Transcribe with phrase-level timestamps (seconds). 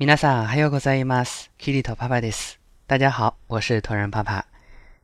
[0.00, 1.50] 皆さん、还有ございます。
[1.58, 2.58] キリトパパです。
[2.86, 4.46] 大家好，我是同人爸爸。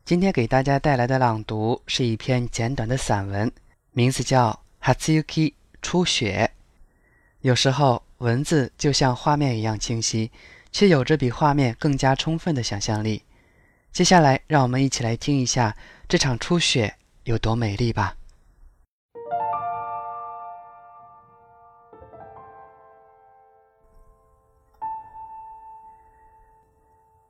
[0.04, 3.50] 今天给大家带来的朗读是一篇简短的散文，
[3.91, 4.60] 名字叫《
[4.95, 6.50] Hatsuyuki 初雪》。
[7.41, 10.30] 有时候，文字就像画面一样清晰，
[10.71, 13.25] 却有着比画面更加充分的想象力。
[13.93, 15.77] 接下来，让我们一起来听一下
[16.09, 16.95] 这场初雪
[17.25, 18.16] 有多美丽吧。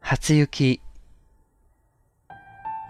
[0.07, 0.83] 初雪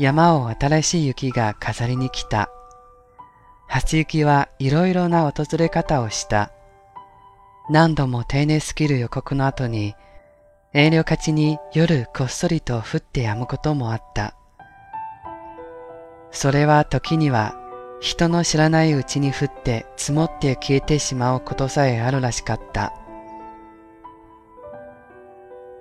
[0.01, 2.51] 山を新しい雪が飾りに来た。
[3.69, 6.51] 初雪はいろいろな訪れ方をした。
[7.71, 9.95] 何度も丁寧すぎる予告の後に、
[10.73, 14.35] 遠慮がちに夜こっそりと降って止むこともあった。
[16.33, 17.55] それは時には
[18.01, 22.93] 人の知らないうちに降って積もって消えてしまうことさえあるらしかった。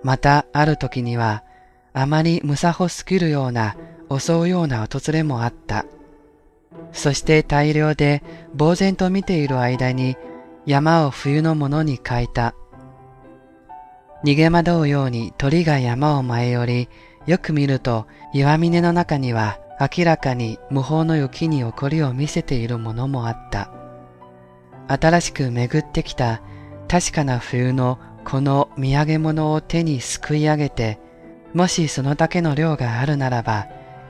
[0.03, 1.43] またある時には
[1.93, 3.76] あまり無作法すぎるような
[4.10, 5.85] 襲うような訪れもあった。
[6.91, 8.23] そして大量で
[8.57, 10.18] 呆然と見ている間に
[10.65, 12.55] 山を冬のものに変えた。
[14.23, 16.90] 逃げ惑うように鳥が山を舞い降り、
[17.26, 23.71] よく見ると岩峰の中には明らかに無法の雪に起こりを見せているものもあった。
[24.88, 26.41] 新しく巡ってきた
[26.88, 30.99] 確かな冬のこの土産物を手にすくい上げて、
[31.54, 33.68] もしそのだけの量があるならば、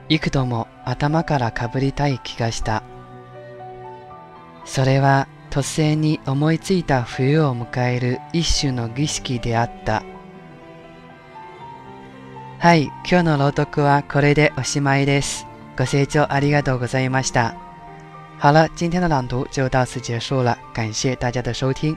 [0.08, 2.82] 幾度も頭からかぶりたい気がした。
[4.64, 10.02] それは突然に思いついた冬を迎える一種の儀式であった。
[12.58, 15.46] はい、今日の朗読はこれでおしまいです。
[15.76, 17.54] ご清聴ありがとうございました。
[18.38, 21.96] 好了，今天的朗读就到此结束了，感谢大家的收听。